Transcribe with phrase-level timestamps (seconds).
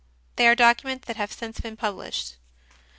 [0.35, 2.37] They are documents that have since been published.